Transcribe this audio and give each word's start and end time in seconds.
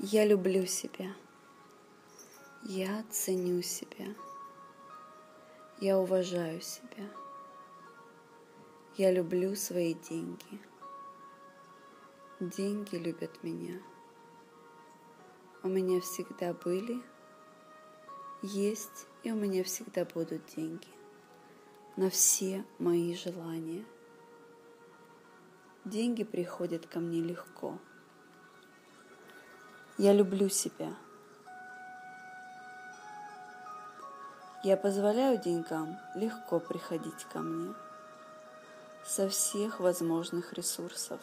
Я 0.00 0.24
люблю 0.24 0.64
себя. 0.64 1.12
Я 2.62 3.04
ценю 3.10 3.62
себя. 3.62 4.06
Я 5.80 5.98
уважаю 5.98 6.60
себя. 6.60 7.10
Я 8.96 9.10
люблю 9.10 9.56
свои 9.56 9.94
деньги. 9.94 10.60
Деньги 12.38 12.94
любят 12.94 13.42
меня. 13.42 13.82
У 15.64 15.68
меня 15.68 16.00
всегда 16.00 16.54
были, 16.54 17.02
есть 18.42 19.08
и 19.24 19.32
у 19.32 19.34
меня 19.34 19.64
всегда 19.64 20.04
будут 20.04 20.46
деньги 20.54 20.86
на 21.96 22.08
все 22.08 22.64
мои 22.78 23.16
желания. 23.16 23.84
Деньги 25.84 26.22
приходят 26.22 26.86
ко 26.86 27.00
мне 27.00 27.20
легко. 27.20 27.80
Я 29.98 30.12
люблю 30.12 30.48
себя. 30.48 30.94
Я 34.62 34.76
позволяю 34.76 35.38
деньгам 35.38 35.98
легко 36.14 36.60
приходить 36.60 37.24
ко 37.32 37.40
мне 37.40 37.74
со 39.04 39.28
всех 39.28 39.80
возможных 39.80 40.52
ресурсов. 40.52 41.20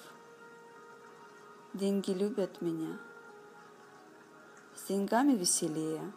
Деньги 1.73 2.11
любят 2.11 2.61
меня. 2.61 2.97
С 4.75 4.89
деньгами 4.89 5.37
веселее. 5.37 6.11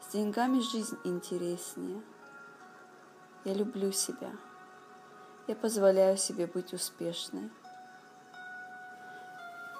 С 0.00 0.12
деньгами 0.12 0.58
жизнь 0.58 0.98
интереснее. 1.04 2.02
Я 3.44 3.54
люблю 3.54 3.92
себя. 3.92 4.32
Я 5.46 5.54
позволяю 5.54 6.16
себе 6.16 6.48
быть 6.48 6.72
успешной. 6.72 7.48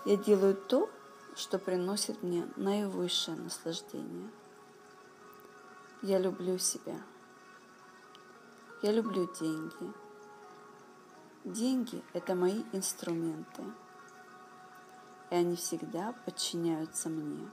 Я 0.04 0.16
делаю 0.16 0.54
то, 0.54 0.88
что 1.36 1.58
приносит 1.58 2.22
мне 2.22 2.48
наивысшее 2.56 3.36
наслаждение. 3.36 4.30
Я 6.02 6.18
люблю 6.18 6.58
себя. 6.58 7.00
Я 8.82 8.92
люблю 8.92 9.28
деньги. 9.38 9.92
Деньги– 11.44 12.02
это 12.12 12.34
мои 12.34 12.62
инструменты, 12.72 13.62
и 15.30 15.34
они 15.34 15.56
всегда 15.56 16.12
подчиняются 16.24 17.08
мне. 17.08 17.48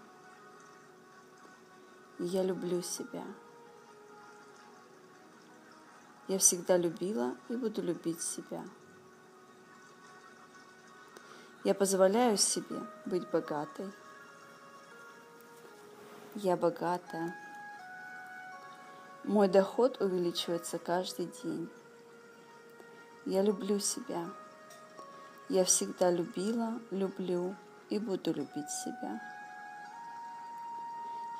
Я 2.20 2.44
люблю 2.44 2.82
себя. 2.82 3.24
Я 6.28 6.40
всегда 6.40 6.76
любила 6.76 7.38
и 7.48 7.56
буду 7.56 7.82
любить 7.82 8.22
себя. 8.22 8.66
Я 11.68 11.74
позволяю 11.74 12.38
себе 12.38 12.80
быть 13.04 13.30
богатой. 13.30 13.92
Я 16.34 16.56
богатая. 16.56 17.36
Мой 19.26 19.50
доход 19.50 20.00
увеличивается 20.00 20.80
каждый 20.80 21.26
день. 21.44 21.70
Я 23.26 23.42
люблю 23.42 23.80
себя. 23.80 24.30
Я 25.50 25.66
всегда 25.66 26.10
любила, 26.10 26.80
люблю 26.90 27.54
и 27.90 28.00
буду 28.00 28.32
любить 28.32 28.70
себя. 28.70 29.20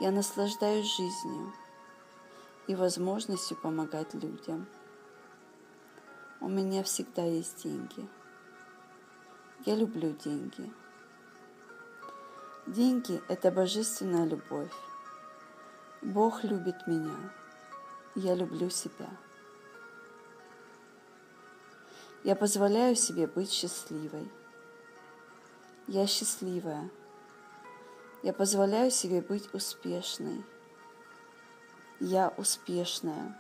Я 0.02 0.12
наслаждаюсь 0.12 0.94
жизнью 0.94 1.54
и 2.68 2.76
возможностью 2.76 3.56
помогать 3.56 4.14
людям. 4.14 4.68
У 6.42 6.50
меня 6.50 6.84
всегда 6.84 7.24
есть 7.24 7.64
деньги– 7.64 8.06
я 9.68 9.76
люблю 9.76 10.14
деньги. 10.14 10.72
Деньги– 12.68 13.22
это 13.28 13.52
божественная 13.52 14.26
любовь. 14.26 14.72
Бог 16.02 16.46
любит 16.46 16.88
меня. 16.88 17.34
Я 18.16 18.34
люблю 18.34 18.70
себя. 18.70 19.10
Я 22.24 22.38
позволяю 22.38 22.96
себе 22.96 23.28
быть 23.28 23.52
счастливой. 23.52 24.32
Я 25.88 26.08
счастливая. 26.08 26.90
Я 28.24 28.32
позволяю 28.32 28.90
себе 28.90 29.22
быть 29.22 29.54
успешной. 29.54 30.46
Я 32.00 32.34
успешная. 32.38 33.38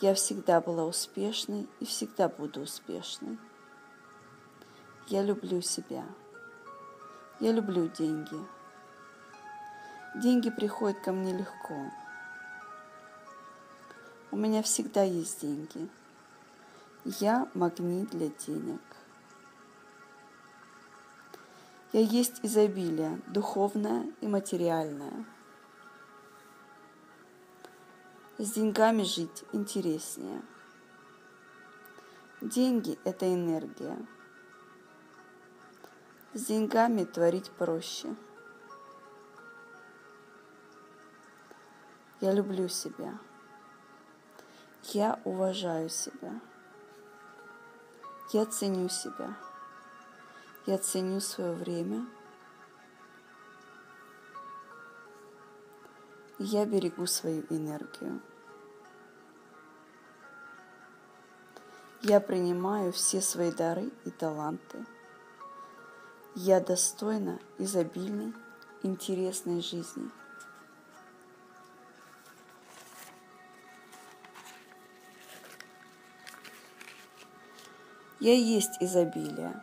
Я 0.00 0.14
всегда 0.14 0.62
была 0.62 0.86
успешной 0.86 1.68
и 1.78 1.84
всегда 1.84 2.30
буду 2.30 2.62
успешной. 2.62 3.36
Я 5.12 5.22
люблю 5.22 5.60
себя. 5.60 6.06
Я 7.38 7.52
люблю 7.52 7.86
деньги. 7.86 8.46
Деньги 10.14 10.48
приходят 10.48 10.98
ко 11.00 11.12
мне 11.12 11.36
легко. 11.36 11.90
У 14.30 14.38
меня 14.38 14.62
всегда 14.62 15.02
есть 15.02 15.42
деньги. 15.42 15.86
Я 17.04 17.46
магнит 17.52 18.08
для 18.08 18.28
денег. 18.28 18.80
Я 21.92 22.00
есть 22.00 22.40
изобилие, 22.42 23.20
духовное 23.26 24.10
и 24.22 24.26
материальное. 24.26 25.26
С 28.38 28.50
деньгами 28.52 29.02
жить 29.02 29.44
интереснее. 29.52 30.40
Деньги– 32.40 32.98
это 33.04 33.30
энергия. 33.30 33.98
С 36.34 36.46
деньгами 36.46 37.04
творить 37.04 37.50
проще. 37.50 38.16
Я 42.22 42.32
люблю 42.32 42.68
себя. 42.68 43.18
Я 44.84 45.20
уважаю 45.24 45.90
себя. 45.90 46.40
Я 48.32 48.46
ценю 48.46 48.88
себя. 48.88 49.36
Я 50.64 50.78
ценю 50.78 51.20
свое 51.20 51.52
время. 51.52 52.06
Я 56.38 56.64
берегу 56.64 57.06
свою 57.06 57.44
энергию. 57.50 58.22
Я 62.00 62.20
принимаю 62.20 62.90
все 62.92 63.20
свои 63.20 63.52
дары 63.52 63.92
и 64.06 64.10
таланты– 64.10 64.86
я 66.34 66.60
достойна 66.60 67.38
изобильной, 67.58 68.32
интересной 68.82 69.60
жизни. 69.60 70.10
Я 78.18 78.34
есть 78.34 78.80
изобилие. 78.80 79.62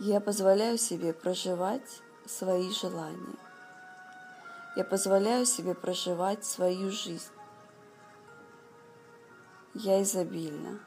Я 0.00 0.20
позволяю 0.20 0.78
себе 0.78 1.12
проживать 1.12 2.00
свои 2.26 2.72
желания. 2.72 3.36
Я 4.74 4.84
позволяю 4.84 5.44
себе 5.44 5.74
проживать 5.74 6.44
свою 6.44 6.90
жизнь. 6.90 7.30
Я 9.74 10.02
изобильна. 10.02 10.80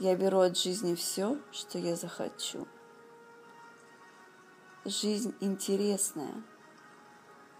Я 0.00 0.16
беру 0.16 0.38
от 0.38 0.56
жизни 0.56 0.94
все, 0.94 1.38
что 1.52 1.76
я 1.78 1.94
захочу. 1.94 2.66
Жизнь 4.86 5.34
интересная. 5.40 6.42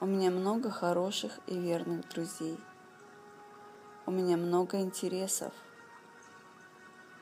У 0.01 0.07
меня 0.07 0.31
много 0.31 0.71
хороших 0.71 1.39
и 1.47 1.59
верных 1.59 2.09
друзей. 2.09 2.59
У 4.07 4.11
меня 4.11 4.39
много 4.39 4.81
интересов. 4.81 5.53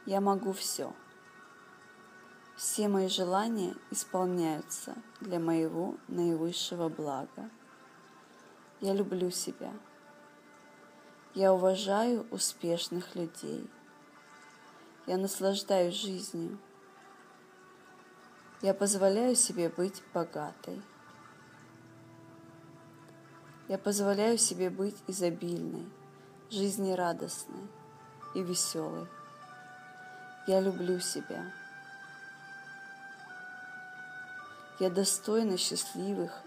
Я 0.06 0.20
могу 0.20 0.52
все. 0.52 0.94
Все 2.54 2.86
мои 2.86 3.08
желания 3.08 3.74
исполняются 3.90 4.94
для 5.20 5.40
моего 5.40 5.96
наивысшего 6.06 6.88
блага. 6.88 7.50
Я 8.80 8.94
люблю 8.94 9.32
себя. 9.32 9.72
Я 11.34 11.52
уважаю 11.52 12.24
успешных 12.30 13.16
людей– 13.16 13.68
я 15.08 15.16
наслаждаюсь 15.16 15.94
жизнью. 15.94 16.58
Я 18.60 18.74
позволяю 18.74 19.34
себе 19.36 19.70
быть 19.70 20.02
богатой. 20.12 20.82
Я 23.68 23.78
позволяю 23.78 24.36
себе 24.36 24.68
быть 24.68 24.96
изобильной, 25.06 25.90
жизнерадостной 26.50 27.68
и 28.34 28.42
веселой. 28.42 29.08
Я 30.46 30.60
люблю 30.60 31.00
себя. 31.00 31.52
Я 34.78 34.90
достойна 34.90 35.56
счастливых, 35.56 36.42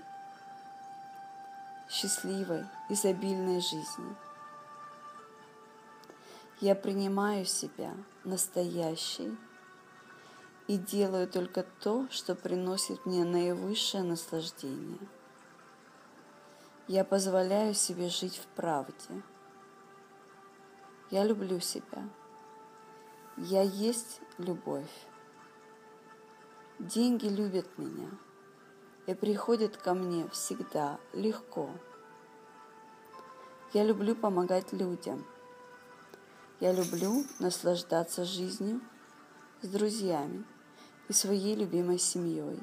счастливой, 1.90 2.68
изобильной 2.90 3.60
жизни. 3.60 4.16
Я 6.62 6.76
принимаю 6.76 7.44
себя 7.46 7.92
настоящей 8.24 9.36
и 10.68 10.78
делаю 10.78 11.28
только 11.28 11.64
то, 11.64 12.08
что 12.12 12.36
приносит 12.36 13.04
мне 13.08 13.26
наивысшее 13.26 14.04
наслаждение. 14.04 15.00
Я 16.88 17.04
позволяю 17.04 17.74
себе 17.74 18.10
жить 18.10 18.38
в 18.38 18.46
правде. 18.56 19.24
Я 21.10 21.24
люблю 21.24 21.60
себя. 21.60 22.08
Я 23.38 23.64
есть 23.64 24.22
любовь. 24.38 25.08
Деньги 26.78 27.26
любят 27.26 27.76
меня 27.80 28.10
и 29.08 29.16
приходят 29.16 29.78
ко 29.78 29.96
мне 29.96 30.30
всегда 30.30 31.00
легко. 31.14 31.72
Я 33.74 33.84
люблю 33.84 34.16
помогать 34.16 34.72
людям. 34.74 35.26
Я 36.62 36.74
люблю 36.74 37.26
наслаждаться 37.40 38.24
жизнью 38.24 38.82
с 39.64 39.68
друзьями 39.68 40.46
и 41.10 41.14
своей 41.14 41.56
любимой 41.56 41.98
семьей. 41.98 42.60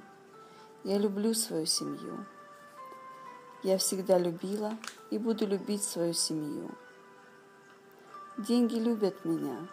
Я 0.84 0.98
люблю 0.98 1.34
свою 1.34 1.66
семью. 1.66 2.24
Я 3.64 3.76
всегда 3.76 4.16
любила 4.16 4.78
и 5.10 5.18
буду 5.18 5.48
любить 5.48 5.82
свою 5.82 6.12
семью. 6.12 6.70
Деньги 8.36 8.76
любят 8.76 9.24
меня. 9.24 9.66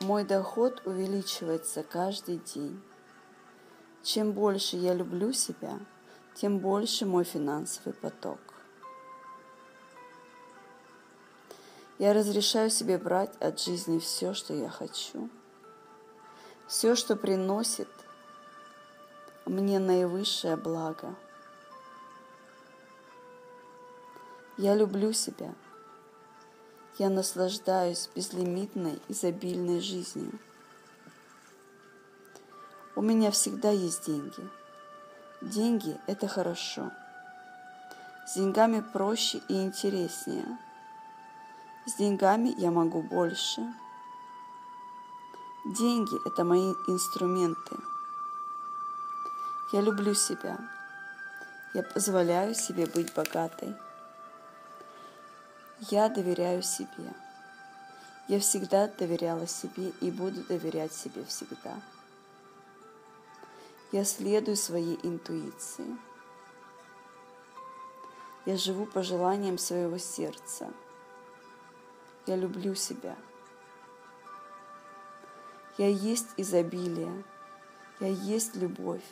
Мой 0.00 0.24
доход 0.24 0.80
увеличивается 0.86 1.82
каждый 1.82 2.38
день. 2.38 2.80
Чем 4.02 4.32
больше 4.32 4.76
я 4.76 4.94
люблю 4.94 5.34
себя, 5.34 5.78
тем 6.32 6.60
больше 6.60 7.04
мой 7.04 7.24
финансовый 7.24 7.92
поток. 7.92 8.57
Я 11.98 12.12
разрешаю 12.12 12.70
себе 12.70 12.98
брать 12.98 13.34
от 13.40 13.60
жизни 13.60 13.98
все, 13.98 14.34
что 14.34 14.54
я 14.54 14.68
хочу– 14.68 15.28
все, 16.68 16.94
что 16.94 17.16
приносит 17.16 17.88
мне 19.46 19.78
наивысшее 19.78 20.56
благо. 20.56 21.14
Я 24.58 24.74
люблю 24.74 25.14
себя. 25.14 25.54
Я 26.98 27.08
наслаждаюсь 27.08 28.10
безлимитной, 28.14 29.00
изобильной 29.08 29.80
жизнью. 29.80 30.38
У 32.94 33.00
меня 33.00 33.30
всегда 33.30 33.70
есть 33.70 34.04
деньги. 34.04 34.46
Деньги– 35.40 35.98
это 36.06 36.28
хорошо. 36.28 36.90
С 38.26 38.34
деньгами 38.34 38.80
проще 38.92 39.40
и 39.48 39.62
интереснее. 39.62 40.58
С 41.88 41.94
деньгами 41.94 42.54
я 42.58 42.70
могу 42.70 43.02
больше– 43.02 43.62
Деньги– 45.68 46.16
это 46.26 46.44
мои 46.44 46.72
инструменты. 46.86 47.76
Я 49.70 49.82
люблю 49.82 50.14
себя. 50.14 50.58
Я 51.74 51.82
позволяю 51.82 52.54
себе 52.54 52.86
быть 52.86 53.12
богатой. 53.12 53.76
Я 55.90 56.08
доверяю 56.08 56.62
себе. 56.62 57.12
Я 58.28 58.40
всегда 58.40 58.88
доверяла 58.88 59.46
себе 59.46 59.90
и 60.00 60.10
буду 60.10 60.42
доверять 60.44 60.94
себе 60.94 61.22
всегда. 61.26 61.74
Я 63.92 64.06
следую 64.06 64.56
своей 64.56 64.98
интуиции. 65.02 65.98
Я 68.46 68.56
живу 68.56 68.86
по 68.86 69.02
желаниям 69.02 69.58
своего 69.58 69.98
сердца. 69.98 70.72
Я 72.28 72.36
люблю 72.36 72.74
себя– 72.76 73.16
я 75.78 75.86
есть 75.86 76.26
изобилие. 76.36 77.22
Я 78.00 78.08
есть 78.08 78.56
любовь. 78.56 79.04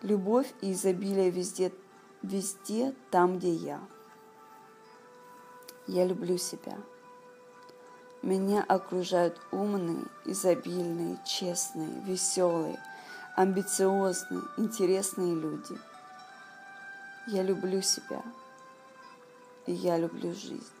Любовь 0.00 0.46
и 0.60 0.72
изобилие 0.72 1.30
везде, 1.30 1.72
везде 2.22 2.94
там, 3.10 3.38
где 3.38 3.52
я. 3.52 3.80
Я 5.88 6.06
люблю 6.06 6.38
себя. 6.38 6.78
Меня 8.22 8.62
окружают 8.62 9.40
умные, 9.50 10.04
изобильные, 10.24 11.18
честные, 11.26 12.00
веселые, 12.02 12.78
амбициозные, 13.34 14.42
интересные 14.56 15.34
люди. 15.34 15.76
Я 17.26 17.42
люблю 17.42 17.82
себя. 17.82 18.22
И 19.66 19.72
я 19.72 19.98
люблю 19.98 20.32
жизнь. 20.34 20.72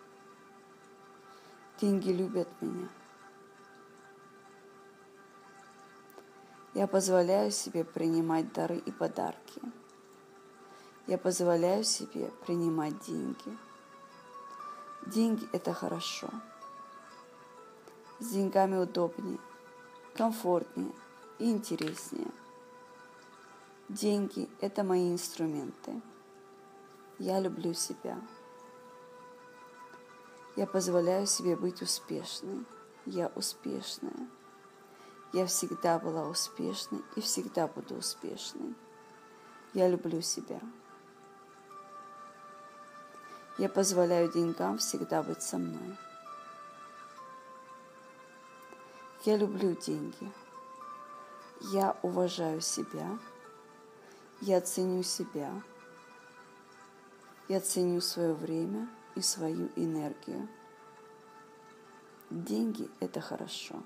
Деньги 1.80 2.10
любят 2.10 2.48
меня. 2.60 2.88
Я 6.74 6.86
позволяю 6.86 7.50
себе 7.50 7.84
принимать 7.84 8.52
дары 8.52 8.78
и 8.78 8.90
подарки. 8.90 9.62
Я 11.06 11.18
позволяю 11.18 11.84
себе 11.84 12.30
принимать 12.46 12.98
деньги. 13.06 13.58
Деньги– 15.06 15.48
это 15.52 15.72
хорошо. 15.72 16.30
С 18.18 18.30
деньгами 18.30 18.76
удобнее, 18.76 19.38
комфортнее 20.14 20.92
и 21.38 21.50
интереснее. 21.50 22.30
Деньги– 23.88 24.48
это 24.60 24.82
мои 24.82 25.12
инструменты. 25.12 26.00
Я 27.18 27.38
люблю 27.38 27.74
себя. 27.74 28.18
Я 30.56 30.66
позволяю 30.68 31.26
себе 31.26 31.56
быть 31.56 31.82
успешной. 31.82 32.64
Я 33.06 33.26
успешная. 33.34 34.28
Я 35.32 35.46
всегда 35.46 35.98
была 35.98 36.28
успешной 36.28 37.02
и 37.16 37.20
всегда 37.20 37.66
буду 37.66 37.96
успешной. 37.96 38.74
Я 39.72 39.88
люблю 39.88 40.20
себя. 40.20 40.60
Я 43.58 43.68
позволяю 43.68 44.30
деньгам 44.30 44.78
всегда 44.78 45.24
быть 45.24 45.42
со 45.42 45.58
мной. 45.58 45.96
Я 49.24 49.36
люблю 49.36 49.74
деньги. 49.74 50.32
Я 51.72 51.96
уважаю 52.02 52.60
себя. 52.60 53.18
Я 54.40 54.60
ценю 54.60 55.02
себя. 55.02 55.50
Я 57.48 57.60
ценю 57.60 58.00
свое 58.00 58.34
время– 58.34 58.88
и 59.14 59.20
свою 59.20 59.68
энергию. 59.76 60.48
Деньги– 62.30 62.90
это 63.00 63.20
хорошо. 63.20 63.76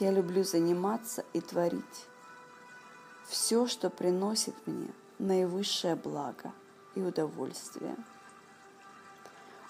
Я 0.00 0.10
люблю 0.10 0.42
заниматься 0.42 1.24
и 1.32 1.40
творить 1.40 2.08
все, 3.24 3.66
что 3.66 3.90
приносит 3.90 4.54
мне 4.66 4.92
наивысшее 5.18 5.94
благо 5.94 6.52
и 6.94 7.00
удовольствие. 7.00 7.96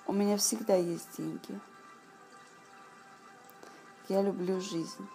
У 0.06 0.12
меня 0.12 0.36
всегда 0.36 0.74
есть 0.76 1.16
деньги. 1.16 1.60
Я 4.08 4.22
люблю 4.22 4.60
жизнь. 4.60 5.08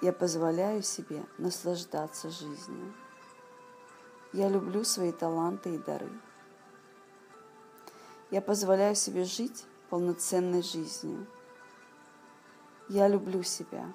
Я 0.00 0.12
позволяю 0.12 0.82
себе 0.82 1.24
наслаждаться 1.38 2.30
жизнью. 2.30 2.92
Я 4.32 4.48
люблю 4.48 4.84
свои 4.84 5.12
таланты 5.12 5.74
и 5.74 5.78
дары. 5.78 6.10
Я 8.30 8.40
позволяю 8.40 8.96
себе 8.96 9.24
жить 9.24 9.64
полноценной 9.90 10.62
жизнью. 10.62 11.26
Я 12.88 13.08
люблю 13.08 13.42
себя. 13.42 13.92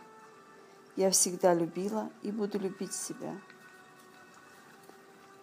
Я 0.96 1.12
всегда 1.12 1.54
любила 1.54 2.10
и 2.22 2.32
буду 2.32 2.58
любить 2.58 2.94
себя. 2.94 3.40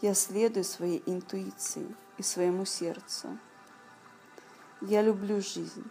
Я 0.01 0.15
следую 0.15 0.65
своей 0.65 1.03
интуиции 1.07 1.95
и 2.19 2.23
своему 2.23 2.65
сердцу. 2.65 3.39
Я 4.81 5.03
люблю 5.03 5.41
жизнь. 5.41 5.85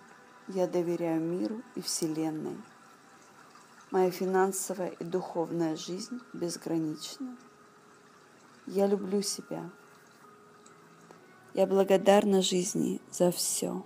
Я 0.48 0.68
доверяю 0.68 1.22
миру 1.22 1.62
и 1.76 1.82
Вселенной. 1.82 2.58
Моя 3.96 4.12
финансовая 4.12 4.90
и 4.90 5.06
духовная 5.06 5.78
жизнь 5.78 6.20
безгранична. 6.34 7.38
Я 8.68 8.88
люблю 8.88 9.22
себя. 9.22 9.70
Я 11.54 11.66
благодарна 11.66 12.42
жизни 12.42 13.00
за 13.10 13.32
все. 13.32 13.86